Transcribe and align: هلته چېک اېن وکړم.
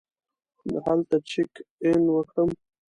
هلته 0.85 1.17
چېک 1.29 1.53
اېن 1.83 2.01
وکړم. 2.13 2.49